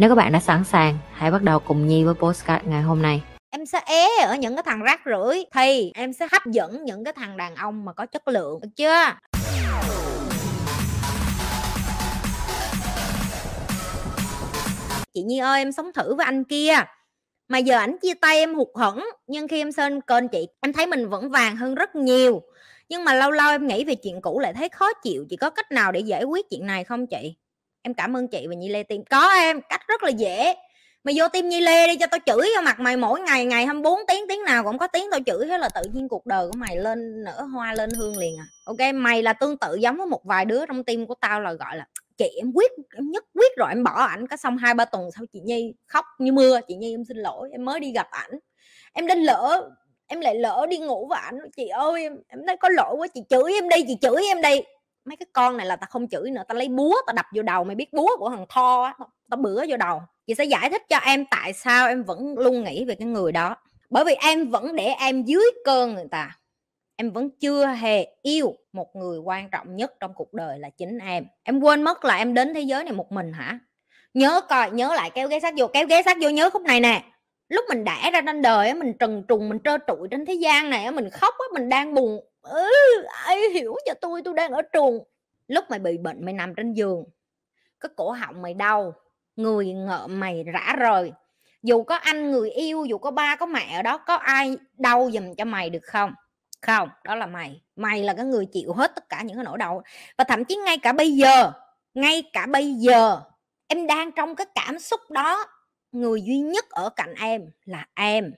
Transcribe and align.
Nếu 0.00 0.08
các 0.08 0.14
bạn 0.14 0.32
đã 0.32 0.40
sẵn 0.40 0.64
sàng, 0.64 0.98
hãy 1.12 1.30
bắt 1.30 1.42
đầu 1.42 1.58
cùng 1.58 1.86
Nhi 1.86 2.04
với 2.04 2.14
postcard 2.14 2.66
ngày 2.66 2.82
hôm 2.82 3.02
nay. 3.02 3.22
Em 3.50 3.66
sẽ 3.66 3.80
é 3.86 4.26
ở 4.26 4.34
những 4.36 4.56
cái 4.56 4.62
thằng 4.66 4.82
rác 4.82 5.00
rưởi 5.06 5.44
thì 5.54 5.92
em 5.94 6.12
sẽ 6.12 6.28
hấp 6.32 6.46
dẫn 6.46 6.84
những 6.84 7.04
cái 7.04 7.12
thằng 7.12 7.36
đàn 7.36 7.54
ông 7.54 7.84
mà 7.84 7.92
có 7.92 8.06
chất 8.06 8.28
lượng, 8.28 8.60
được 8.60 8.68
chưa? 8.76 9.04
Chị 15.14 15.22
Nhi 15.22 15.38
ơi, 15.38 15.60
em 15.60 15.72
sống 15.72 15.92
thử 15.92 16.14
với 16.14 16.24
anh 16.26 16.44
kia. 16.44 16.74
Mà 17.48 17.58
giờ 17.58 17.78
ảnh 17.78 17.96
chia 18.02 18.14
tay 18.14 18.38
em 18.38 18.54
hụt 18.54 18.68
hẫng, 18.74 19.04
nhưng 19.26 19.48
khi 19.48 19.60
em 19.60 19.72
sơn 19.72 20.00
kênh 20.00 20.28
chị, 20.28 20.46
em 20.60 20.72
thấy 20.72 20.86
mình 20.86 21.08
vẫn 21.08 21.30
vàng 21.30 21.56
hơn 21.56 21.74
rất 21.74 21.96
nhiều. 21.96 22.42
Nhưng 22.88 23.04
mà 23.04 23.14
lâu 23.14 23.30
lâu 23.30 23.50
em 23.50 23.66
nghĩ 23.66 23.84
về 23.84 23.94
chuyện 23.94 24.20
cũ 24.20 24.38
lại 24.38 24.52
thấy 24.52 24.68
khó 24.68 24.92
chịu, 24.92 25.26
chị 25.30 25.36
có 25.36 25.50
cách 25.50 25.72
nào 25.72 25.92
để 25.92 26.00
giải 26.00 26.24
quyết 26.24 26.50
chuyện 26.50 26.66
này 26.66 26.84
không 26.84 27.06
chị? 27.06 27.34
Em 27.82 27.94
cảm 27.94 28.16
ơn 28.16 28.28
chị 28.28 28.46
và 28.48 28.54
Nhi 28.54 28.68
Lê 28.68 28.82
Tim. 28.82 29.04
Có 29.10 29.28
em, 29.28 29.60
cách 29.68 29.80
rất 29.88 30.02
là 30.02 30.10
dễ. 30.10 30.54
Mày 31.04 31.14
vô 31.18 31.28
tim 31.28 31.48
Nhi 31.48 31.60
Lê 31.60 31.86
đi 31.86 31.96
cho 31.96 32.06
tao 32.10 32.20
chửi 32.26 32.48
vào 32.54 32.62
mặt 32.62 32.80
mày 32.80 32.96
mỗi 32.96 33.20
ngày 33.20 33.44
ngày 33.44 33.66
24 33.66 33.98
tiếng 34.08 34.24
tiếng 34.28 34.44
nào 34.44 34.64
cũng 34.64 34.78
có 34.78 34.86
tiếng 34.86 35.10
tao 35.10 35.20
chửi 35.26 35.46
thế 35.46 35.58
là 35.58 35.68
tự 35.68 35.82
nhiên 35.92 36.08
cuộc 36.08 36.26
đời 36.26 36.46
của 36.46 36.58
mày 36.58 36.76
lên 36.76 37.24
nở 37.24 37.42
hoa 37.42 37.74
lên 37.74 37.90
hương 37.90 38.16
liền 38.18 38.36
à. 38.38 38.46
Ok, 38.64 38.94
mày 38.94 39.22
là 39.22 39.32
tương 39.32 39.56
tự 39.56 39.74
giống 39.74 39.96
với 39.96 40.06
một 40.06 40.24
vài 40.24 40.44
đứa 40.44 40.66
trong 40.66 40.84
tim 40.84 41.06
của 41.06 41.14
tao 41.20 41.40
là 41.40 41.52
gọi 41.52 41.76
là 41.76 41.86
chị 42.16 42.28
em 42.36 42.52
quyết 42.54 42.72
em 42.96 43.10
nhất 43.10 43.24
quyết 43.34 43.56
rồi 43.56 43.68
em 43.70 43.84
bỏ 43.84 43.90
ảnh 43.90 44.26
có 44.26 44.36
xong 44.36 44.56
hai 44.56 44.74
ba 44.74 44.84
tuần 44.84 45.10
sau 45.16 45.24
chị 45.32 45.40
Nhi 45.44 45.74
khóc 45.86 46.04
như 46.18 46.32
mưa 46.32 46.60
chị 46.68 46.74
Nhi 46.74 46.94
em 46.94 47.04
xin 47.04 47.16
lỗi 47.16 47.48
em 47.52 47.64
mới 47.64 47.80
đi 47.80 47.92
gặp 47.92 48.06
ảnh 48.10 48.30
em 48.92 49.06
đến 49.06 49.18
lỡ 49.18 49.70
em 50.06 50.20
lại 50.20 50.34
lỡ 50.34 50.66
đi 50.70 50.78
ngủ 50.78 51.06
với 51.08 51.18
ảnh 51.22 51.38
chị 51.56 51.68
ơi 51.68 52.02
em, 52.02 52.16
em 52.28 52.40
thấy 52.46 52.56
có 52.56 52.68
lỗi 52.68 52.94
quá 52.98 53.06
chị 53.14 53.20
chửi 53.30 53.52
em 53.52 53.68
đi 53.68 53.76
chị 53.88 53.96
chửi 54.00 54.22
em 54.24 54.42
đi 54.42 54.60
mấy 55.08 55.16
cái 55.16 55.26
con 55.32 55.56
này 55.56 55.66
là 55.66 55.76
ta 55.76 55.86
không 55.90 56.08
chửi 56.08 56.30
nữa 56.30 56.42
ta 56.48 56.54
lấy 56.54 56.68
búa 56.68 56.96
ta 57.06 57.12
đập 57.12 57.26
vô 57.34 57.42
đầu, 57.42 57.64
mày 57.64 57.76
biết 57.76 57.92
búa 57.92 58.16
của 58.18 58.30
thằng 58.30 58.46
tho 58.48 58.82
á 58.82 58.94
ta 59.30 59.36
bữa 59.36 59.64
vô 59.68 59.76
đầu. 59.76 60.02
Chị 60.26 60.34
sẽ 60.34 60.44
giải 60.44 60.70
thích 60.70 60.82
cho 60.88 60.98
em 60.98 61.24
tại 61.30 61.52
sao 61.52 61.88
em 61.88 62.02
vẫn 62.04 62.38
luôn 62.38 62.64
nghĩ 62.64 62.84
về 62.84 62.94
cái 62.94 63.08
người 63.08 63.32
đó. 63.32 63.56
Bởi 63.90 64.04
vì 64.04 64.14
em 64.14 64.50
vẫn 64.50 64.76
để 64.76 64.84
em 64.84 65.22
dưới 65.22 65.44
cơn 65.64 65.94
người 65.94 66.08
ta. 66.10 66.38
Em 66.96 67.10
vẫn 67.10 67.30
chưa 67.40 67.66
hề 67.66 68.06
yêu 68.22 68.54
một 68.72 68.96
người 68.96 69.18
quan 69.18 69.50
trọng 69.50 69.76
nhất 69.76 69.92
trong 70.00 70.14
cuộc 70.14 70.34
đời 70.34 70.58
là 70.58 70.70
chính 70.70 70.98
em. 70.98 71.26
Em 71.42 71.60
quên 71.60 71.82
mất 71.82 72.04
là 72.04 72.16
em 72.16 72.34
đến 72.34 72.54
thế 72.54 72.60
giới 72.60 72.84
này 72.84 72.92
một 72.92 73.12
mình 73.12 73.32
hả? 73.32 73.58
Nhớ 74.14 74.40
coi, 74.48 74.70
nhớ 74.70 74.94
lại, 74.94 75.10
kéo 75.14 75.28
ghế 75.28 75.40
sát 75.40 75.54
vô, 75.56 75.66
kéo 75.66 75.86
ghế 75.86 76.02
sát 76.02 76.16
vô 76.20 76.28
nhớ 76.28 76.50
khúc 76.50 76.62
này 76.62 76.80
nè. 76.80 77.04
Lúc 77.48 77.64
mình 77.68 77.84
đẻ 77.84 78.10
ra 78.12 78.20
trên 78.20 78.42
đời 78.42 78.74
mình 78.74 78.92
trần 78.98 79.24
trùng, 79.28 79.48
mình 79.48 79.58
trơ 79.64 79.78
trụi 79.86 80.08
trên 80.10 80.26
thế 80.26 80.34
gian 80.34 80.70
này 80.70 80.92
mình 80.92 81.10
khóc 81.10 81.34
mình 81.52 81.68
đang 81.68 81.94
buồn 81.94 82.20
ừ, 82.48 82.66
ai 83.24 83.40
hiểu 83.54 83.76
cho 83.86 83.94
tôi 83.94 84.22
tôi 84.24 84.34
đang 84.34 84.52
ở 84.52 84.62
trường. 84.62 84.98
Lúc 85.48 85.64
mày 85.70 85.78
bị 85.78 85.98
bệnh 85.98 86.24
mày 86.24 86.34
nằm 86.34 86.54
trên 86.54 86.72
giường. 86.72 87.04
Cái 87.80 87.90
cổ 87.96 88.10
họng 88.10 88.42
mày 88.42 88.54
đau 88.54 88.94
người 89.36 89.72
ngợ 89.72 90.06
mày 90.06 90.44
rã 90.44 90.76
rời. 90.78 91.12
Dù 91.62 91.82
có 91.82 91.94
anh 91.96 92.30
người 92.30 92.50
yêu 92.50 92.84
dù 92.84 92.98
có 92.98 93.10
ba 93.10 93.36
có 93.36 93.46
mẹ 93.46 93.76
ở 93.76 93.82
đó 93.82 93.98
có 93.98 94.14
ai 94.14 94.56
đau 94.74 95.10
giùm 95.12 95.34
cho 95.34 95.44
mày 95.44 95.70
được 95.70 95.82
không? 95.82 96.12
Không 96.62 96.88
đó 97.04 97.14
là 97.14 97.26
mày. 97.26 97.60
Mày 97.76 98.02
là 98.02 98.14
cái 98.14 98.24
người 98.24 98.46
chịu 98.46 98.72
hết 98.72 98.94
tất 98.94 99.08
cả 99.08 99.22
những 99.22 99.36
cái 99.36 99.44
nỗi 99.44 99.58
đau. 99.58 99.82
Và 100.18 100.24
thậm 100.24 100.44
chí 100.44 100.56
ngay 100.56 100.78
cả 100.78 100.92
bây 100.92 101.12
giờ 101.12 101.52
ngay 101.94 102.22
cả 102.32 102.46
bây 102.46 102.74
giờ 102.74 103.20
em 103.66 103.86
đang 103.86 104.12
trong 104.12 104.36
cái 104.36 104.46
cảm 104.54 104.78
xúc 104.78 105.00
đó 105.10 105.44
người 105.92 106.22
duy 106.22 106.38
nhất 106.38 106.64
ở 106.70 106.90
cạnh 106.96 107.14
em 107.20 107.50
là 107.64 107.86
em. 107.94 108.32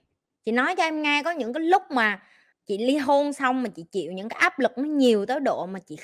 Chị 0.45 0.53
nói 0.53 0.75
cho 0.77 0.83
em 0.83 1.03
nghe 1.03 1.23
có 1.23 1.31
những 1.31 1.53
cái 1.53 1.63
lúc 1.63 1.83
mà 1.91 2.23
chị 2.71 2.79
ly 2.79 2.97
hôn 2.97 3.33
xong 3.33 3.63
mà 3.63 3.69
chị 3.69 3.85
chịu 3.93 4.13
những 4.13 4.29
cái 4.29 4.39
áp 4.41 4.59
lực 4.59 4.79
nó 4.79 4.85
nhiều 4.85 5.27
tới 5.27 5.41
độ 5.41 5.67
mà 5.67 5.79
chị 5.79 5.97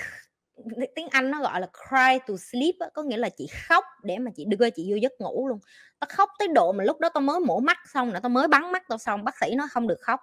tiếng 0.95 1.09
Anh 1.11 1.31
nó 1.31 1.43
gọi 1.43 1.61
là 1.61 1.67
cry 1.67 2.19
to 2.29 2.35
sleep 2.37 2.75
đó, 2.81 2.87
có 2.95 3.03
nghĩa 3.03 3.17
là 3.17 3.29
chị 3.29 3.47
khóc 3.69 3.85
để 4.03 4.19
mà 4.19 4.31
chị 4.37 4.45
đưa 4.45 4.71
chị 4.71 4.87
vô 4.91 4.97
giấc 4.97 5.13
ngủ 5.19 5.49
luôn. 5.49 5.59
Tao 6.01 6.09
khóc 6.11 6.31
tới 6.39 6.49
độ 6.49 6.73
mà 6.73 6.85
lúc 6.85 7.01
đó 7.01 7.09
tao 7.09 7.21
mới 7.21 7.41
mổ 7.41 7.61
mắt 7.61 7.79
xong 7.93 8.13
nữa 8.13 8.19
tao 8.23 8.31
mới 8.31 8.49
bắn 8.49 8.73
mắt 8.73 8.83
tao 8.89 8.99
xong 8.99 9.25
bác 9.25 9.35
sĩ 9.41 9.55
nói 9.55 9.67
không 9.71 9.89
được 9.89 10.01
khóc. 10.01 10.21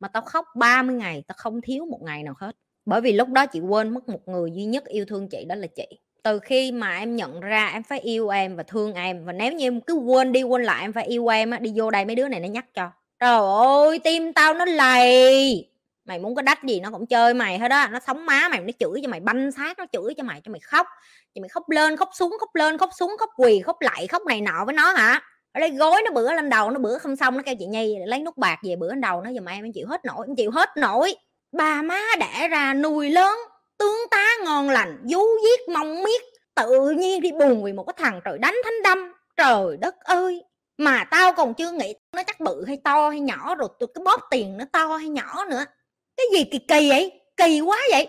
Mà 0.00 0.08
tao 0.08 0.22
khóc 0.22 0.46
30 0.56 0.96
ngày 0.96 1.24
tao 1.28 1.34
không 1.38 1.60
thiếu 1.60 1.86
một 1.86 1.98
ngày 2.02 2.22
nào 2.22 2.34
hết. 2.40 2.56
Bởi 2.84 3.00
vì 3.00 3.12
lúc 3.12 3.28
đó 3.28 3.46
chị 3.46 3.60
quên 3.60 3.94
mất 3.94 4.08
một 4.08 4.28
người 4.28 4.50
duy 4.54 4.64
nhất 4.64 4.84
yêu 4.84 5.04
thương 5.04 5.28
chị 5.28 5.44
đó 5.44 5.54
là 5.54 5.66
chị. 5.66 5.86
Từ 6.22 6.38
khi 6.38 6.72
mà 6.72 6.98
em 6.98 7.16
nhận 7.16 7.40
ra 7.40 7.66
em 7.66 7.82
phải 7.82 8.00
yêu 8.00 8.28
em 8.28 8.56
và 8.56 8.62
thương 8.62 8.94
em 8.94 9.24
và 9.24 9.32
nếu 9.32 9.52
như 9.52 9.66
em 9.66 9.80
cứ 9.80 9.94
quên 9.94 10.32
đi 10.32 10.42
quên 10.42 10.62
lại 10.62 10.84
em 10.84 10.92
phải 10.92 11.06
yêu 11.06 11.26
em 11.26 11.50
á 11.50 11.58
đi 11.58 11.72
vô 11.76 11.90
đây 11.90 12.04
mấy 12.04 12.16
đứa 12.16 12.28
này 12.28 12.40
nó 12.40 12.48
nhắc 12.48 12.66
cho 12.74 12.90
trời 13.20 13.40
ơi 13.64 13.98
tim 13.98 14.32
tao 14.32 14.54
nó 14.54 14.64
lầy! 14.64 15.70
Mày 16.10 16.18
muốn 16.18 16.34
có 16.34 16.42
đách 16.42 16.64
gì 16.64 16.80
nó 16.80 16.90
cũng 16.90 17.06
chơi 17.06 17.34
mày 17.34 17.58
hết 17.58 17.68
đó 17.68 17.86
nó 17.90 17.98
sống 18.06 18.26
má 18.26 18.48
mày, 18.50 18.60
nó 18.60 18.72
chửi 18.78 19.00
cho 19.02 19.08
mày, 19.08 19.20
banh 19.20 19.52
xác, 19.52 19.78
nó 19.78 19.84
chửi 19.92 20.14
cho 20.16 20.22
mày 20.22 20.40
cho 20.44 20.52
mày 20.52 20.60
khóc. 20.60 20.86
Cho 21.34 21.40
mày 21.40 21.48
khóc 21.48 21.70
lên, 21.70 21.96
khóc 21.96 22.10
xuống, 22.12 22.36
khóc 22.40 22.54
lên, 22.54 22.78
khóc 22.78 22.90
xuống, 22.98 23.16
khóc 23.18 23.30
quỳ, 23.36 23.62
khóc 23.66 23.76
lại, 23.80 24.06
khóc 24.06 24.22
này 24.26 24.40
nọ 24.40 24.64
với 24.64 24.74
nó 24.74 24.92
hả? 24.92 25.22
Ở 25.52 25.60
đây 25.60 25.70
gối, 25.70 26.02
nó 26.04 26.10
bữa 26.10 26.32
lên 26.32 26.50
đầu, 26.50 26.70
nó 26.70 26.78
bữa 26.78 26.98
không 26.98 27.16
xong, 27.16 27.36
nó 27.36 27.42
kêu 27.42 27.54
chị 27.58 27.66
nhi 27.66 27.96
lấy 28.06 28.20
nút 28.20 28.36
bạc 28.36 28.58
về 28.62 28.76
bữa 28.76 28.88
lên 28.88 29.00
đầu, 29.00 29.22
nó 29.22 29.30
giùm 29.32 29.44
mày 29.44 29.54
em 29.54 29.72
chịu 29.72 29.86
hết 29.88 30.04
nổi, 30.04 30.26
em 30.28 30.36
chịu 30.36 30.50
hết 30.50 30.68
nổi. 30.76 31.14
Bà 31.52 31.82
má 31.82 32.00
đẻ 32.20 32.48
ra 32.48 32.74
nuôi 32.74 33.10
lớn, 33.10 33.38
tướng 33.78 33.98
tá 34.10 34.26
ngon 34.44 34.70
lành, 34.70 35.04
vú 35.10 35.24
giết 35.44 35.68
mong 35.68 36.02
miết, 36.02 36.22
tự 36.54 36.90
nhiên 36.90 37.20
đi 37.20 37.32
buồn 37.32 37.64
vì 37.64 37.72
một 37.72 37.84
cái 37.84 37.94
thằng 37.96 38.20
trời 38.24 38.38
đánh 38.38 38.56
thánh 38.64 38.82
đâm. 38.84 39.12
Trời 39.36 39.76
đất 39.80 39.94
ơi! 40.00 40.42
Mà 40.78 41.04
tao 41.04 41.32
còn 41.32 41.54
chưa 41.54 41.72
nghĩ 41.72 41.94
nó 42.12 42.22
chắc 42.22 42.40
bự 42.40 42.64
hay 42.66 42.80
to 42.84 43.08
hay 43.08 43.20
nhỏ 43.20 43.54
rồi 43.54 43.68
tôi 43.78 43.88
cứ 43.94 44.02
bóp 44.04 44.20
tiền 44.30 44.56
nó 44.58 44.64
to 44.72 44.86
hay 44.86 45.08
nhỏ 45.08 45.44
nữa 45.50 45.64
cái 46.20 46.38
gì 46.38 46.44
kỳ 46.44 46.58
kỳ 46.58 46.88
vậy? 46.88 47.20
Kỳ 47.36 47.60
quá 47.60 47.78
vậy. 47.90 48.08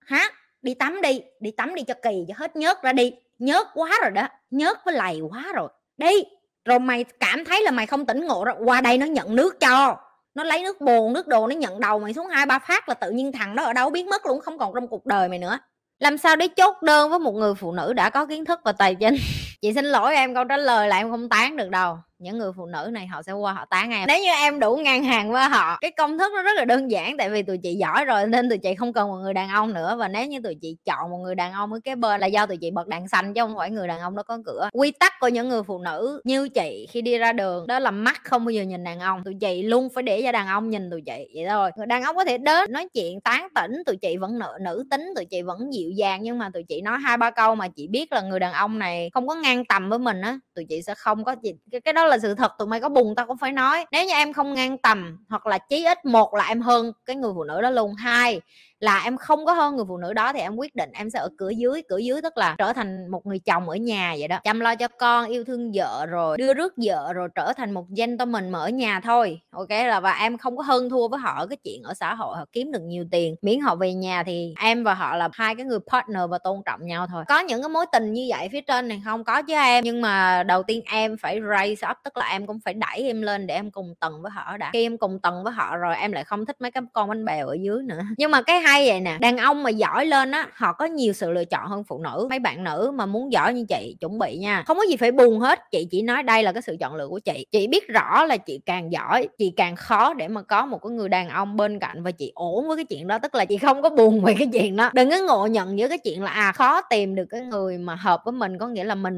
Hả? 0.00 0.30
Đi 0.62 0.74
tắm 0.74 1.02
đi. 1.02 1.20
Đi 1.40 1.50
tắm 1.50 1.74
đi 1.74 1.82
cho 1.82 1.94
kỳ 2.02 2.24
cho 2.28 2.34
hết 2.36 2.56
nhớt 2.56 2.82
ra 2.82 2.92
đi. 2.92 3.12
Nhớt 3.38 3.66
quá 3.74 3.90
rồi 4.02 4.10
đó. 4.10 4.28
Nhớt 4.50 4.84
với 4.84 4.94
lầy 4.94 5.20
quá 5.20 5.44
rồi. 5.54 5.68
Đi. 5.96 6.24
Rồi 6.64 6.78
mày 6.78 7.04
cảm 7.04 7.44
thấy 7.44 7.62
là 7.62 7.70
mày 7.70 7.86
không 7.86 8.06
tỉnh 8.06 8.26
ngộ 8.26 8.44
rồi. 8.44 8.54
Qua 8.64 8.80
đây 8.80 8.98
nó 8.98 9.06
nhận 9.06 9.36
nước 9.36 9.60
cho. 9.60 9.96
Nó 10.36 10.44
lấy 10.44 10.62
nước 10.62 10.80
bồn, 10.80 11.12
nước 11.12 11.26
đồ, 11.26 11.46
nó 11.46 11.54
nhận 11.54 11.80
đầu 11.80 11.98
mày 11.98 12.14
xuống 12.14 12.26
hai, 12.26 12.46
ba 12.46 12.58
phát 12.58 12.88
là 12.88 12.94
tự 12.94 13.10
nhiên 13.10 13.32
thằng 13.32 13.56
đó 13.56 13.64
ở 13.64 13.72
đâu 13.72 13.90
biết 13.90 14.06
mất 14.06 14.26
luôn, 14.26 14.40
không 14.40 14.58
còn 14.58 14.72
trong 14.74 14.88
cuộc 14.88 15.06
đời 15.06 15.28
mày 15.28 15.38
nữa. 15.38 15.58
Làm 15.98 16.18
sao 16.18 16.36
để 16.36 16.48
chốt 16.48 16.82
đơn 16.82 17.10
với 17.10 17.18
một 17.18 17.32
người 17.34 17.54
phụ 17.54 17.72
nữ 17.72 17.92
đã 17.92 18.10
có 18.10 18.26
kiến 18.26 18.44
thức 18.44 18.60
và 18.64 18.72
tài 18.72 18.94
chính? 18.94 19.16
Chị 19.62 19.72
xin 19.72 19.84
lỗi 19.84 20.14
em, 20.14 20.34
câu 20.34 20.44
trả 20.44 20.56
lời 20.56 20.88
là 20.88 20.96
em 20.96 21.10
không 21.10 21.28
tán 21.28 21.56
được 21.56 21.70
đâu 21.70 21.98
những 22.18 22.38
người 22.38 22.52
phụ 22.56 22.66
nữ 22.66 22.90
này 22.92 23.06
họ 23.06 23.22
sẽ 23.22 23.32
qua 23.32 23.52
họ 23.52 23.64
tán 23.70 23.90
em 23.90 24.04
nếu 24.08 24.22
như 24.22 24.30
em 24.30 24.60
đủ 24.60 24.76
ngang 24.76 25.04
hàng 25.04 25.32
với 25.32 25.48
họ 25.48 25.78
cái 25.80 25.90
công 25.90 26.18
thức 26.18 26.32
nó 26.34 26.42
rất 26.42 26.52
là 26.56 26.64
đơn 26.64 26.90
giản 26.90 27.16
tại 27.16 27.30
vì 27.30 27.42
tụi 27.42 27.58
chị 27.58 27.74
giỏi 27.74 28.04
rồi 28.04 28.26
nên 28.26 28.48
tụi 28.48 28.58
chị 28.58 28.74
không 28.74 28.92
cần 28.92 29.08
một 29.08 29.16
người 29.16 29.34
đàn 29.34 29.48
ông 29.48 29.74
nữa. 29.74 29.96
Và 29.98 30.08
nếu 30.08 30.26
như 30.26 30.40
tụi 30.40 30.54
chị 30.62 30.76
chọn 30.84 31.10
một 31.10 31.18
người 31.18 31.34
đàn 31.34 31.52
ông 31.52 31.72
ở 31.72 31.80
cái 31.84 31.96
bên 31.96 32.20
là 32.20 32.26
do 32.26 32.46
tụi 32.46 32.56
chị 32.56 32.70
bật 32.70 32.88
đèn 32.88 33.08
xanh 33.08 33.34
chứ 33.34 33.40
không 33.40 33.56
phải 33.56 33.70
người 33.70 33.88
đàn 33.88 34.00
ông 34.00 34.16
đó 34.16 34.22
có 34.22 34.38
cửa. 34.46 34.68
Quy 34.72 34.90
tắc 34.90 35.12
của 35.20 35.28
những 35.28 35.48
người 35.48 35.62
phụ 35.62 35.78
nữ 35.78 36.20
như 36.24 36.48
chị 36.48 36.86
khi 36.90 37.02
đi 37.02 37.18
ra 37.18 37.32
đường 37.32 37.66
đó 37.66 37.78
là 37.78 37.90
mắt 37.90 38.20
không 38.24 38.44
bao 38.44 38.50
giờ 38.50 38.62
nhìn 38.62 38.84
đàn 38.84 39.00
ông. 39.00 39.24
Tụi 39.24 39.34
chị 39.40 39.62
luôn 39.62 39.88
phải 39.94 40.02
để 40.02 40.22
cho 40.22 40.32
đàn 40.32 40.46
ông 40.48 40.70
nhìn 40.70 40.90
tụi 40.90 41.02
chị 41.06 41.28
vậy 41.34 41.44
thôi. 41.48 41.70
Người 41.76 41.86
đàn 41.86 42.02
ông 42.02 42.16
có 42.16 42.24
thể 42.24 42.38
đến 42.38 42.72
nói 42.72 42.88
chuyện 42.94 43.20
tán 43.20 43.48
tỉnh 43.54 43.72
tụi 43.86 43.96
chị 43.96 44.16
vẫn 44.16 44.38
nữ, 44.38 44.52
nữ 44.60 44.84
tính 44.90 45.12
tụi 45.16 45.24
chị 45.24 45.42
vẫn 45.42 45.72
dịu 45.74 45.90
dàng 45.90 46.22
nhưng 46.22 46.38
mà 46.38 46.50
tụi 46.54 46.62
chị 46.68 46.80
nói 46.80 46.98
hai 46.98 47.16
ba 47.16 47.30
câu 47.30 47.54
mà 47.54 47.68
chị 47.68 47.88
biết 47.88 48.12
là 48.12 48.20
người 48.20 48.40
đàn 48.40 48.52
ông 48.52 48.78
này 48.78 49.10
không 49.14 49.28
có 49.28 49.34
ngang 49.34 49.64
tầm 49.64 49.88
với 49.88 49.98
mình 49.98 50.20
á 50.20 50.38
tụi 50.54 50.64
chị 50.68 50.82
sẽ 50.82 50.94
không 50.94 51.24
có 51.24 51.36
gì 51.42 51.52
cái, 51.72 51.80
cái 51.80 51.94
đó 51.94 52.05
là 52.08 52.18
sự 52.18 52.34
thật, 52.34 52.52
tụi 52.58 52.68
mày 52.68 52.80
có 52.80 52.88
buồn 52.88 53.14
tao 53.14 53.26
cũng 53.26 53.38
phải 53.38 53.52
nói. 53.52 53.86
Nếu 53.92 54.06
như 54.06 54.12
em 54.12 54.32
không 54.32 54.54
ngang 54.54 54.78
tầm 54.78 55.18
hoặc 55.28 55.46
là 55.46 55.58
chí 55.58 55.84
ít 55.84 56.04
một 56.04 56.34
là 56.34 56.44
em 56.48 56.60
hơn 56.60 56.92
cái 57.06 57.16
người 57.16 57.32
phụ 57.34 57.44
nữ 57.44 57.62
đó 57.62 57.70
luôn. 57.70 57.94
Hai 57.94 58.40
là 58.80 59.00
em 59.04 59.16
không 59.16 59.46
có 59.46 59.52
hơn 59.52 59.76
người 59.76 59.84
phụ 59.88 59.96
nữ 59.96 60.12
đó 60.12 60.32
thì 60.32 60.40
em 60.40 60.56
quyết 60.56 60.74
định 60.74 60.90
em 60.92 61.10
sẽ 61.10 61.18
ở 61.18 61.28
cửa 61.38 61.50
dưới 61.50 61.82
cửa 61.88 61.98
dưới 61.98 62.22
tức 62.22 62.36
là 62.36 62.54
trở 62.58 62.72
thành 62.72 63.08
một 63.10 63.26
người 63.26 63.38
chồng 63.38 63.68
ở 63.68 63.76
nhà 63.76 64.14
vậy 64.18 64.28
đó. 64.28 64.38
Chăm 64.44 64.60
lo 64.60 64.74
cho 64.74 64.88
con, 64.88 65.26
yêu 65.26 65.44
thương 65.44 65.72
vợ 65.74 66.06
rồi 66.06 66.38
đưa 66.38 66.54
rước 66.54 66.74
vợ 66.84 67.12
rồi 67.12 67.28
trở 67.34 67.52
thành 67.56 67.72
một 67.72 67.84
gentleman 67.96 68.50
mà 68.50 68.58
ở 68.58 68.68
nhà 68.68 69.00
thôi, 69.00 69.40
ok? 69.50 69.70
Là 69.70 70.00
và 70.00 70.12
em 70.12 70.38
không 70.38 70.56
có 70.56 70.62
hơn 70.62 70.90
thua 70.90 71.08
với 71.08 71.20
họ 71.20 71.46
cái 71.46 71.56
chuyện 71.64 71.82
ở 71.82 71.94
xã 71.94 72.14
hội, 72.14 72.36
họ 72.36 72.44
kiếm 72.52 72.72
được 72.72 72.82
nhiều 72.82 73.04
tiền. 73.10 73.34
Miễn 73.42 73.60
họ 73.60 73.74
về 73.74 73.94
nhà 73.94 74.22
thì 74.22 74.54
em 74.60 74.84
và 74.84 74.94
họ 74.94 75.16
là 75.16 75.28
hai 75.32 75.54
cái 75.54 75.64
người 75.64 75.78
partner 75.92 76.22
và 76.30 76.38
tôn 76.38 76.60
trọng 76.66 76.86
nhau 76.86 77.06
thôi. 77.06 77.24
Có 77.28 77.40
những 77.40 77.62
cái 77.62 77.68
mối 77.68 77.86
tình 77.92 78.12
như 78.12 78.26
vậy 78.28 78.48
phía 78.52 78.60
trên 78.60 78.88
này 78.88 79.02
không? 79.04 79.24
Có 79.24 79.42
chứ 79.42 79.54
em. 79.54 79.84
Nhưng 79.84 80.00
mà 80.00 80.42
đầu 80.42 80.62
tiên 80.62 80.82
em 80.86 81.16
phải 81.20 81.40
raise 81.50 81.88
up, 81.90 81.96
tức 82.04 82.16
là 82.16 82.28
em 82.28 82.46
cũng 82.46 82.58
phải 82.64 82.74
đẩy 82.74 83.02
em 83.02 83.22
lên 83.22 83.46
để 83.46 83.54
em 83.54 83.70
cùng 83.70 83.94
tầng 84.00 84.22
với 84.22 84.30
họ 84.34 84.56
đã. 84.56 84.70
Khi 84.72 84.86
em 84.86 84.98
cùng 84.98 85.20
tầng 85.20 85.44
với 85.44 85.52
họ 85.52 85.76
rồi 85.76 85.96
em 85.96 86.12
lại 86.12 86.24
không 86.24 86.46
thích 86.46 86.60
mấy 86.60 86.70
cái 86.70 86.82
con 86.92 87.08
bánh 87.08 87.24
bèo 87.24 87.46
ở 87.46 87.56
dưới 87.62 87.82
nữa. 87.82 88.00
Nhưng 88.18 88.30
mà 88.30 88.42
cái 88.42 88.60
hay 88.66 88.86
vậy 88.86 89.00
nè. 89.00 89.16
Đàn 89.20 89.36
ông 89.36 89.62
mà 89.62 89.70
giỏi 89.70 90.06
lên 90.06 90.30
á, 90.30 90.48
họ 90.54 90.72
có 90.72 90.84
nhiều 90.84 91.12
sự 91.12 91.30
lựa 91.32 91.44
chọn 91.44 91.66
hơn 91.68 91.84
phụ 91.88 91.98
nữ. 91.98 92.26
Mấy 92.30 92.38
bạn 92.38 92.64
nữ 92.64 92.92
mà 92.94 93.06
muốn 93.06 93.32
giỏi 93.32 93.54
như 93.54 93.64
chị, 93.68 93.96
chuẩn 94.00 94.18
bị 94.18 94.36
nha. 94.38 94.62
Không 94.66 94.76
có 94.76 94.82
gì 94.90 94.96
phải 94.96 95.12
buồn 95.12 95.40
hết. 95.40 95.58
Chị 95.70 95.88
chỉ 95.90 96.02
nói 96.02 96.22
đây 96.22 96.42
là 96.42 96.52
cái 96.52 96.62
sự 96.62 96.76
chọn 96.80 96.94
lựa 96.94 97.08
của 97.08 97.18
chị. 97.18 97.46
Chị 97.52 97.66
biết 97.66 97.88
rõ 97.88 98.24
là 98.24 98.36
chị 98.36 98.60
càng 98.66 98.92
giỏi, 98.92 99.28
chị 99.38 99.52
càng 99.56 99.76
khó 99.76 100.14
để 100.14 100.28
mà 100.28 100.42
có 100.42 100.66
một 100.66 100.78
cái 100.82 100.90
người 100.90 101.08
đàn 101.08 101.28
ông 101.28 101.56
bên 101.56 101.78
cạnh 101.78 102.02
và 102.02 102.10
chị 102.10 102.32
ổn 102.34 102.68
với 102.68 102.76
cái 102.76 102.84
chuyện 102.84 103.06
đó. 103.06 103.18
Tức 103.18 103.34
là 103.34 103.44
chị 103.44 103.56
không 103.56 103.82
có 103.82 103.90
buồn 103.90 104.20
về 104.24 104.34
cái 104.38 104.48
chuyện 104.52 104.76
đó. 104.76 104.90
Đừng 104.94 105.10
có 105.10 105.16
ngộ 105.28 105.46
nhận 105.46 105.76
với 105.76 105.88
cái 105.88 105.98
chuyện 105.98 106.22
là 106.22 106.30
à 106.30 106.52
khó 106.52 106.82
tìm 106.82 107.14
được 107.14 107.26
cái 107.30 107.40
người 107.40 107.78
mà 107.78 107.94
hợp 107.94 108.20
với 108.24 108.32
mình. 108.32 108.58
Có 108.58 108.68
nghĩa 108.68 108.84
là 108.84 108.94
mình 108.94 109.16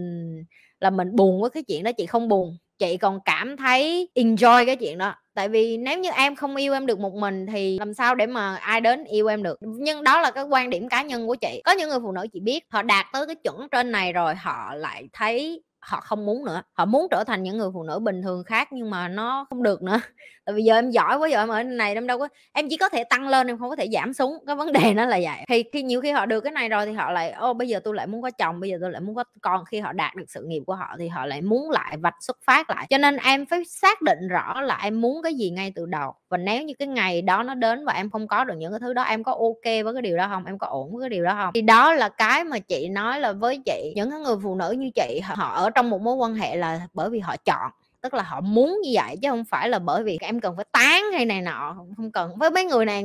là 0.81 0.91
mình 0.91 1.17
buồn 1.17 1.41
với 1.41 1.51
cái 1.51 1.63
chuyện 1.63 1.85
đó, 1.85 1.93
chị 1.93 2.07
không 2.07 2.29
buồn 2.29 2.57
chị 2.79 2.97
còn 2.97 3.21
cảm 3.25 3.57
thấy 3.57 4.09
enjoy 4.15 4.67
cái 4.67 4.77
chuyện 4.77 4.99
đó. 4.99 5.15
Tại 5.35 5.49
vì 5.49 5.77
nếu 5.77 5.99
như 5.99 6.11
em 6.11 6.37
không 6.37 6.57
yêu 6.57 6.73
em 6.73 6.87
được 6.87 6.99
một 6.99 7.15
mình 7.15 7.47
thì 7.47 7.79
làm 7.79 7.95
sao 7.95 8.15
để 8.15 8.27
mà 8.27 8.57
ai 8.57 8.81
đến 8.81 9.05
yêu 9.05 9.27
em 9.27 9.43
được? 9.43 9.59
Nhưng 9.61 10.05
đó 10.05 10.21
là 10.21 10.31
cái 10.31 10.45
quan 10.45 10.71
điểm 10.71 10.89
cá 10.89 11.03
nhân 11.03 11.27
của 11.27 11.35
chị. 11.35 11.61
Có 11.65 11.73
những 11.73 11.89
người 11.89 12.01
phụ 12.03 12.13
nữ 12.13 12.27
chị 12.33 12.41
biết, 12.41 12.65
họ 12.71 12.83
đạt 12.83 13.07
tới 13.13 13.27
cái 13.27 13.35
chuẩn 13.37 13.69
trên 13.71 13.93
này 13.93 14.13
rồi, 14.13 14.35
họ 14.35 14.75
lại 14.75 15.09
thấy 15.13 15.63
họ 15.81 16.01
không 16.01 16.27
muốn 16.27 16.45
nữa, 16.45 16.63
họ 16.73 16.85
muốn 16.85 17.07
trở 17.11 17.25
thành 17.25 17.43
những 17.43 17.59
người 17.59 17.71
phụ 17.75 17.83
nữ 17.83 17.99
bình 17.99 18.23
thường 18.23 18.45
khác 18.45 18.69
nhưng 18.73 18.91
mà 18.91 19.09
nó 19.09 19.47
không 19.51 19.63
được 19.63 19.83
nữa. 19.83 20.01
Tại 20.45 20.55
vì 20.55 20.63
giờ 20.63 20.75
em 20.75 20.91
giỏi 20.91 21.19
quá, 21.19 21.29
giờ 21.29 21.39
em 21.39 21.49
ở 21.49 21.63
này 21.63 21.95
em 21.95 22.07
đâu 22.07 22.19
có, 22.19 22.29
em 22.53 22.67
chỉ 22.71 22.77
có 22.77 22.89
thể 22.89 23.05
tăng 23.05 23.29
lên, 23.29 23.47
em 23.47 23.59
không 23.59 23.71
có 23.71 23.77
thể 23.77 23.89
giảm 23.93 24.13
xuống. 24.13 24.35
Cái 24.47 24.57
vấn 24.57 24.73
đề 24.73 24.95
nó 24.95 25.05
là 25.07 25.19
vậy. 25.23 25.45
Thì 25.49 25.65
khi 25.73 25.83
nhiều 25.83 26.01
khi 26.01 26.11
họ 26.11 26.27
được 26.27 26.41
cái 26.41 26.53
này 26.53 26.69
rồi 26.69 26.87
thì 26.87 26.93
họ 26.93 27.11
lại, 27.13 27.31
ô, 27.33 27.55
bây 27.55 27.69
giờ 27.69 27.81
tôi 27.85 27.95
lại 27.95 28.07
muốn 28.07 28.23
có 28.23 28.31
chồng, 28.31 28.61
bây 28.61 28.71
giờ 28.71 28.79
tôi 28.81 28.91
lại 28.91 29.01
muốn 29.01 29.15
có 29.15 29.25
con. 29.43 29.65
Khi 29.65 29.81
họ 29.81 29.93
đạt 29.93 30.15
được 30.17 30.25
sự 30.29 30.45
nghiệp 30.47 30.63
của 30.67 30.75
họ 30.75 30.97
thì 30.99 31.09
họ 31.09 31.27
lại 31.27 31.43
muốn 31.43 31.71
lại 31.71 31.97
vạch 32.03 32.15
xuất 32.21 32.37
phát 32.45 32.71
lại. 32.71 32.87
Cho 32.91 32.99
nên 32.99 33.17
em 33.17 33.47
phải 33.47 33.65
xác 33.65 34.03
định 34.03 34.29
rõ 34.29 34.61
là 34.61 34.79
em 34.83 35.01
muốn 35.01 35.23
cái 35.23 35.35
gì 35.35 35.51
ngay 35.51 35.73
từ 35.75 35.87
đầu 35.87 36.15
và 36.29 36.37
nếu 36.39 36.63
như 36.63 36.75
cái 36.79 36.89
ngày 36.89 37.23
đó 37.23 37.43
nó 37.43 37.55
đến 37.55 37.85
và 37.85 37.93
em 37.93 38.11
không 38.11 38.29
có 38.29 38.45
được 38.45 38.55
những 38.59 38.73
cái 38.73 38.81
thứ 38.81 38.93
đó, 38.95 39.03
em 39.03 39.25
có 39.25 39.33
ok 39.33 39.65
với 39.85 39.93
cái 39.95 40.03
điều 40.03 40.17
đó 40.17 40.29
không? 40.29 40.45
Em 40.47 40.59
có 40.59 40.67
ổn 40.67 40.93
với 40.93 41.03
cái 41.03 41.09
điều 41.11 41.25
đó 41.25 41.35
không? 41.43 41.51
Thì 41.55 41.63
đó 41.63 41.93
là 41.93 42.09
cái 42.09 42.45
mà 42.45 42.59
chị 42.59 42.89
nói 42.89 43.21
là 43.21 43.33
với 43.33 43.59
chị, 43.67 43.93
những 43.97 44.11
cái 44.11 44.21
người 44.21 44.37
phụ 44.43 44.55
nữ 44.55 44.71
như 44.79 44.91
chị, 44.95 45.21
họ 45.25 45.49
ở 45.55 45.71
trong 45.71 45.91
một 45.91 46.01
mối 46.03 46.15
quan 46.17 46.35
hệ 46.35 46.57
là 46.57 46.81
bởi 46.95 47.11
vì 47.11 47.19
họ 47.21 47.37
chọn 47.37 47.71
tức 48.03 48.15
là 48.15 48.23
họ 48.23 48.41
muốn 48.41 48.81
như 48.83 48.91
vậy 48.95 49.17
chứ 49.23 49.29
không 49.31 49.45
phải 49.51 49.69
là 49.69 49.79
bởi 49.79 50.03
vì 50.03 50.19
em 50.21 50.41
cần 50.41 50.57
phải 50.57 50.65
tán 50.73 51.13
hay 51.13 51.25
này 51.25 51.41
nọ, 51.41 51.77
không 51.97 52.13
cần. 52.13 52.31
Với 52.37 52.51
mấy 52.51 52.65
người 52.65 52.85
này, 52.85 53.05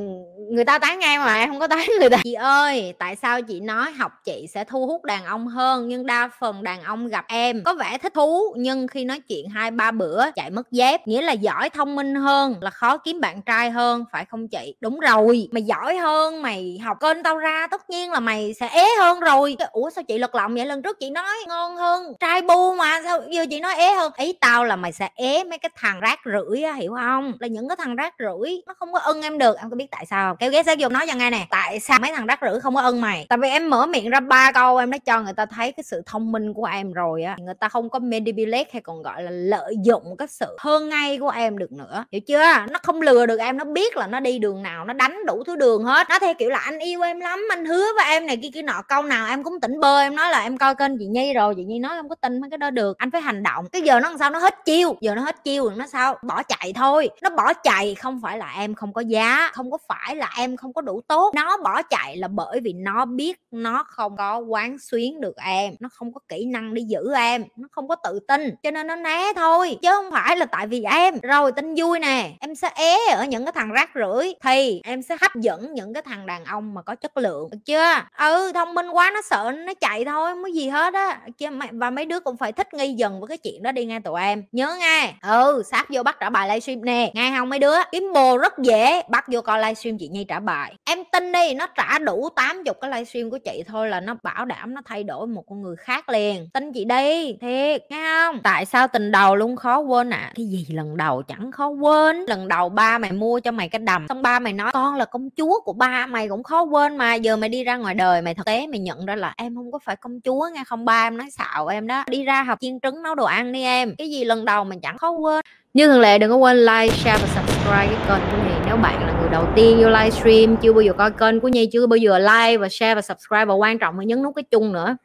người 0.50 0.64
ta 0.64 0.78
tán 0.78 0.98
ngay 0.98 1.18
mà, 1.18 1.34
em 1.34 1.50
không 1.50 1.60
có 1.60 1.66
tán 1.66 1.88
người 2.00 2.10
ta. 2.10 2.18
Chị 2.24 2.32
ơi, 2.34 2.94
tại 2.98 3.16
sao 3.16 3.42
chị 3.42 3.60
nói 3.60 3.92
học 3.92 4.12
chị 4.24 4.46
sẽ 4.54 4.64
thu 4.64 4.86
hút 4.86 5.04
đàn 5.04 5.24
ông 5.24 5.48
hơn 5.48 5.88
nhưng 5.88 6.06
đa 6.06 6.30
phần 6.40 6.62
đàn 6.62 6.82
ông 6.82 7.08
gặp 7.08 7.24
em? 7.28 7.62
Có 7.64 7.74
vẻ 7.74 7.98
thích 7.98 8.14
thú, 8.14 8.54
nhưng 8.58 8.86
khi 8.86 9.04
nói 9.04 9.20
chuyện 9.28 9.48
hai 9.48 9.70
ba 9.70 9.90
bữa 9.90 10.30
chạy 10.30 10.50
mất 10.50 10.70
dép. 10.70 11.08
Nghĩa 11.08 11.22
là 11.22 11.32
giỏi 11.32 11.70
thông 11.70 11.96
minh 11.96 12.14
hơn, 12.14 12.54
là 12.60 12.70
khó 12.70 12.96
kiếm 12.96 13.20
bạn 13.20 13.42
trai 13.42 13.70
hơn, 13.70 14.04
phải 14.12 14.24
không 14.24 14.48
chị? 14.48 14.74
Đúng 14.80 15.00
rồi, 15.00 15.48
mày 15.52 15.62
giỏi 15.62 15.96
hơn, 15.96 16.42
mày 16.42 16.80
học 16.84 16.96
kênh 17.00 17.22
tao 17.22 17.38
ra, 17.38 17.66
tất 17.70 17.90
nhiên 17.90 18.10
là 18.10 18.20
mày 18.20 18.54
sẽ 18.60 18.68
ế 18.68 18.86
hơn 18.98 19.20
rồi. 19.20 19.56
Ủa 19.72 19.90
sao 19.90 20.04
chị 20.04 20.18
lật 20.18 20.34
lọng 20.34 20.54
vậy? 20.54 20.66
Lần 20.66 20.82
trước 20.82 21.00
chị 21.00 21.10
nói 21.10 21.34
ngon 21.48 21.76
hơn, 21.76 22.12
trai 22.20 22.42
bu 22.42 22.74
mà, 22.74 23.00
sao 23.04 23.20
giờ 23.30 23.46
chị 23.50 23.60
nói 23.60 23.74
ế 23.74 23.94
hơn? 23.94 24.12
Ý 24.16 24.32
tao 24.40 24.64
là 24.64 24.76
mày 24.84 24.92
sẽ 24.92 25.08
ế 25.14 25.44
mấy 25.44 25.58
cái 25.58 25.70
thằng 25.76 26.00
rác 26.00 26.20
rưởi 26.24 26.62
á, 26.62 26.72
hiểu 26.72 26.94
không? 26.94 27.32
Là 27.40 27.46
những 27.48 27.68
cái 27.68 27.76
thằng 27.76 27.96
rác 27.96 28.14
rưởi, 28.18 28.62
nó 28.66 28.74
không 28.74 28.92
có 28.92 28.98
ưng 28.98 29.22
em 29.22 29.38
được. 29.38 29.56
Em 29.58 29.70
có 29.70 29.76
biết 29.76 29.86
tại 29.90 30.06
sao 30.06 30.30
không? 30.30 30.36
Kéo 30.36 30.50
ghé 30.50 30.62
sát 30.62 30.78
vô 30.80 30.88
nói 30.88 31.06
cho 31.08 31.14
nghe 31.14 31.30
nè. 31.30 31.46
Tại 31.50 31.80
sao 31.80 31.98
mấy 31.98 32.12
thằng 32.12 32.26
rác 32.26 32.38
rưởi 32.42 32.60
không 32.60 32.74
có 32.74 32.80
ưng 32.80 33.00
mày? 33.00 33.26
Tại 33.28 33.38
vì 33.38 33.48
em 33.48 33.70
mở 33.70 33.86
miệng 33.86 34.10
ra 34.10 34.20
ba 34.20 34.52
câu, 34.52 34.76
em 34.76 34.90
đã 34.90 34.98
cho 34.98 35.20
người 35.20 35.32
ta 35.32 35.46
thấy 35.46 35.72
cái 35.72 35.84
sự 35.84 36.02
thông 36.06 36.32
minh 36.32 36.54
của 36.54 36.64
em 36.64 36.92
rồi 36.92 37.22
á. 37.22 37.36
Người 37.40 37.54
ta 37.54 37.68
không 37.68 37.90
có 37.90 37.98
manipulate 37.98 38.70
hay 38.72 38.82
còn 38.82 39.02
gọi 39.02 39.22
là 39.22 39.30
lợi 39.30 39.76
dụng 39.84 40.16
cái 40.18 40.28
sự 40.28 40.56
hơn 40.58 40.88
ngay 40.88 41.18
của 41.18 41.28
em 41.28 41.58
được 41.58 41.72
nữa. 41.72 42.04
Hiểu 42.12 42.20
chưa? 42.20 42.46
Nó 42.70 42.78
không 42.82 43.00
lừa 43.00 43.26
được 43.26 43.38
em, 43.38 43.56
nó 43.56 43.64
biết 43.64 43.96
là 43.96 44.06
nó 44.06 44.20
đi 44.20 44.38
đường 44.38 44.62
nào, 44.62 44.84
nó 44.84 44.92
đánh 44.92 45.26
đủ 45.26 45.44
thứ 45.46 45.56
đường 45.56 45.84
hết. 45.84 46.06
Nó 46.10 46.18
theo 46.18 46.34
kiểu 46.34 46.50
là 46.50 46.58
anh 46.58 46.78
yêu 46.78 47.02
em 47.02 47.20
lắm, 47.20 47.40
anh 47.50 47.64
hứa 47.64 47.86
với 47.96 48.04
em 48.08 48.26
này 48.26 48.36
kia 48.42 48.50
kia 48.54 48.62
nọ. 48.62 48.82
Câu 48.88 49.02
nào 49.02 49.28
em 49.28 49.44
cũng 49.44 49.60
tỉnh 49.60 49.80
bơ, 49.80 50.00
em 50.00 50.16
nói 50.16 50.30
là 50.30 50.42
em 50.42 50.56
coi 50.58 50.74
kênh 50.74 50.98
chị 50.98 51.06
nhi 51.06 51.32
rồi. 51.32 51.54
Chị 51.56 51.64
nhi 51.64 51.78
nói 51.78 51.96
em 51.96 52.08
có 52.08 52.14
tin 52.14 52.40
mấy 52.40 52.50
cái 52.50 52.58
đó 52.58 52.70
được. 52.70 52.98
Anh 52.98 53.10
phải 53.10 53.20
hành 53.20 53.42
động. 53.42 53.64
Cái 53.72 53.82
giờ 53.82 54.00
nó 54.00 54.08
làm 54.08 54.18
sao? 54.18 54.30
Nó 54.30 54.38
hết 54.38 54.64
chi? 54.64 54.73
Chiêu, 54.74 54.96
giờ 55.00 55.14
nó 55.14 55.22
hết 55.22 55.44
chiêu 55.44 55.70
nó 55.70 55.86
sao? 55.86 56.18
Bỏ 56.22 56.42
chạy 56.42 56.72
thôi. 56.72 57.10
Nó 57.22 57.30
bỏ 57.30 57.52
chạy 57.52 57.94
không 57.94 58.20
phải 58.22 58.38
là 58.38 58.52
em 58.58 58.74
không 58.74 58.92
có 58.92 59.00
giá, 59.00 59.50
không 59.52 59.70
có 59.70 59.78
phải 59.88 60.16
là 60.16 60.30
em 60.36 60.56
không 60.56 60.72
có 60.72 60.80
đủ 60.80 61.00
tốt. 61.08 61.34
Nó 61.34 61.56
bỏ 61.56 61.82
chạy 61.82 62.16
là 62.16 62.28
bởi 62.28 62.60
vì 62.60 62.72
nó 62.72 63.04
biết 63.04 63.40
nó 63.50 63.84
không 63.88 64.16
có 64.16 64.38
quán 64.38 64.78
xuyến 64.78 65.20
được 65.20 65.36
em, 65.36 65.74
nó 65.80 65.88
không 65.92 66.12
có 66.12 66.20
kỹ 66.28 66.44
năng 66.44 66.74
đi 66.74 66.82
giữ 66.82 67.14
em, 67.16 67.44
nó 67.56 67.68
không 67.70 67.88
có 67.88 67.94
tự 67.94 68.18
tin, 68.28 68.54
cho 68.62 68.70
nên 68.70 68.86
nó 68.86 68.96
né 68.96 69.32
thôi, 69.36 69.78
chứ 69.82 69.88
không 69.90 70.10
phải 70.10 70.36
là 70.36 70.46
tại 70.46 70.66
vì 70.66 70.82
em. 70.82 71.14
Rồi, 71.22 71.52
tin 71.52 71.74
vui 71.74 71.98
nè, 71.98 72.30
em 72.40 72.54
sẽ 72.54 72.70
é 72.74 72.96
ở 73.14 73.24
những 73.24 73.44
cái 73.44 73.52
thằng 73.52 73.72
rác 73.72 73.90
rưởi, 73.94 74.34
thì 74.42 74.80
em 74.84 75.02
sẽ 75.02 75.16
hấp 75.20 75.34
dẫn 75.34 75.74
những 75.74 75.94
cái 75.94 76.02
thằng 76.02 76.26
đàn 76.26 76.44
ông 76.44 76.74
mà 76.74 76.82
có 76.82 76.94
chất 76.94 77.16
lượng, 77.16 77.50
được 77.50 77.58
chưa? 77.64 77.94
Ừ 78.18 78.52
thông 78.54 78.74
minh 78.74 78.88
quá, 78.88 79.10
nó 79.14 79.22
sợ 79.22 79.52
nó 79.66 79.72
chạy 79.80 80.04
thôi, 80.04 80.30
không 80.32 80.42
có 80.42 80.48
gì 80.48 80.68
hết 80.68 80.94
á. 80.94 81.20
Chứ 81.38 81.46
và 81.72 81.90
mấy 81.90 82.04
đứa 82.04 82.20
cũng 82.20 82.36
phải 82.36 82.52
thích 82.52 82.74
nghi 82.74 82.92
dần 82.92 83.20
với 83.20 83.28
cái 83.28 83.38
chuyện 83.38 83.62
đó 83.62 83.72
đi 83.72 83.84
nghe 83.84 84.00
tụi 84.00 84.20
em. 84.20 84.44
Nhớ 84.52 84.63
nghe. 84.80 85.14
Ừ 85.22 85.62
sát 85.70 85.86
vô 85.90 86.02
bắt 86.02 86.16
trả 86.20 86.30
bài 86.30 86.48
livestream 86.48 86.84
nè. 86.84 87.10
Nghe 87.14 87.34
không 87.38 87.48
mấy 87.48 87.58
đứa? 87.58 87.76
Kiếm 87.92 88.10
bồ 88.14 88.38
rất 88.38 88.58
dễ 88.58 89.02
bắt 89.08 89.24
vô 89.28 89.40
coi 89.40 89.58
livestream 89.58 89.98
chị 89.98 90.08
nhi 90.08 90.24
trả 90.24 90.40
bài. 90.40 90.74
Em 90.84 90.98
tin 91.12 91.32
đi, 91.32 91.54
nó 91.54 91.66
trả 91.66 91.98
đủ 91.98 92.28
80 92.36 92.74
cái 92.80 92.90
livestream 92.90 93.30
của 93.30 93.38
chị 93.38 93.62
thôi 93.66 93.88
là 93.88 94.00
nó 94.00 94.14
bảo 94.22 94.44
đảm 94.44 94.74
nó 94.74 94.80
thay 94.84 95.04
đổi 95.04 95.26
một 95.26 95.42
con 95.48 95.62
người 95.62 95.76
khác 95.76 96.08
liền. 96.08 96.48
Tin 96.54 96.72
chị 96.72 96.84
đi, 96.84 97.36
thiệt, 97.40 97.82
nghe 97.90 98.08
không? 98.08 98.40
Tại 98.42 98.64
sao 98.64 98.88
tình 98.88 99.12
đầu 99.12 99.36
luôn 99.36 99.56
khó 99.56 99.78
quên 99.78 100.10
à 100.10 100.32
cái 100.34 100.46
gì 100.46 100.66
lần 100.70 100.96
đầu 100.96 101.22
chẳng 101.22 101.52
khó 101.52 101.68
quên. 101.68 102.24
Lần 102.28 102.48
đầu 102.48 102.68
ba 102.68 102.98
mày 102.98 103.12
mua 103.12 103.40
cho 103.40 103.50
mày 103.50 103.68
cái 103.68 103.78
đầm, 103.78 104.06
xong 104.08 104.22
ba 104.22 104.38
mày 104.38 104.52
nói 104.52 104.70
con 104.72 104.94
là 104.94 105.04
công 105.04 105.28
chúa 105.36 105.60
của 105.64 105.72
ba, 105.72 106.06
mày 106.06 106.28
cũng 106.28 106.42
khó 106.42 106.62
quên 106.62 106.96
mà. 106.96 107.14
Giờ 107.14 107.36
mày 107.36 107.48
đi 107.48 107.64
ra 107.64 107.76
ngoài 107.76 107.94
đời, 107.94 108.22
mày 108.22 108.34
thực 108.34 108.46
tế 108.46 108.66
mày 108.66 108.78
nhận 108.78 109.06
ra 109.06 109.16
là 109.16 109.34
em 109.36 109.54
không 109.54 109.72
có 109.72 109.78
phải 109.84 109.96
công 109.96 110.20
chúa 110.20 110.48
nghe 110.54 110.64
không? 110.66 110.84
Ba 110.84 111.06
em 111.06 111.16
nói 111.16 111.30
xạo 111.30 111.66
em 111.66 111.86
đó. 111.86 112.04
Đi 112.06 112.24
ra 112.24 112.42
học 112.42 112.58
chiên 112.60 112.80
trứng 112.80 113.02
nấu 113.02 113.14
đồ 113.14 113.24
ăn 113.24 113.52
đi 113.52 113.62
em. 113.62 113.94
Cái 113.98 114.10
gì 114.10 114.24
lần 114.24 114.44
đầu 114.44 114.53
mình 114.62 114.80
chẳng 114.80 114.98
khó 114.98 115.10
quên. 115.10 115.44
Như 115.74 115.86
thường 115.86 116.00
lệ 116.00 116.18
đừng 116.18 116.30
có 116.30 116.36
quên 116.36 116.56
like, 116.56 116.88
share 116.88 117.22
và 117.22 117.28
subscribe 117.34 117.86
cái 117.86 117.96
kênh 118.08 118.30
của 118.30 118.36
Nhi. 118.48 118.54
Nếu 118.66 118.76
bạn 118.76 119.06
là 119.06 119.20
người 119.20 119.30
đầu 119.30 119.46
tiên 119.54 119.78
vô 119.82 119.88
livestream 119.88 120.56
Chưa 120.56 120.72
bao 120.72 120.82
giờ 120.82 120.92
coi 120.92 121.10
kênh 121.10 121.40
của 121.40 121.48
Nhi 121.48 121.68
Chưa 121.72 121.86
bao 121.86 121.96
giờ 121.96 122.18
like 122.18 122.56
và 122.58 122.68
share 122.68 122.94
và 122.94 123.02
subscribe 123.02 123.44
Và 123.44 123.54
quan 123.54 123.78
trọng 123.78 123.98
là 123.98 124.04
nhấn 124.04 124.22
nút 124.22 124.32
cái 124.36 124.42
chung 124.50 124.72
nữa. 124.72 124.96